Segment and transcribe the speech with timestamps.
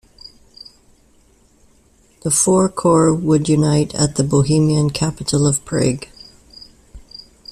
[2.23, 6.07] The four corps would unite at the Bohemian capital of Prague.